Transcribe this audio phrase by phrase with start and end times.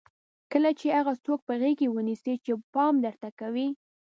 [0.51, 3.67] کله چې هغه څوک په غېږ ونیسئ چې پام درته کوي.